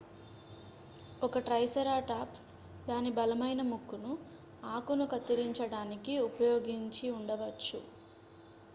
ఒక 1.21 1.39
ట్రైసెరాటాప్స్ 1.39 2.45
దాని 2.87 3.11
బలమైన 3.11 3.61
ముక్కును 3.67 4.13
ఆకును 4.67 5.05
కత్తిరించడానికి 5.07 6.15
ఉపయోగించి 6.21 7.07
ఉండవచ్చు 7.11 7.81